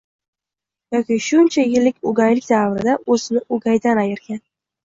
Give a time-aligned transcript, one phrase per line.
[0.95, 4.43] yoki shuncha yillik o'gaylik davrida o'zni o'gaydan ayirgan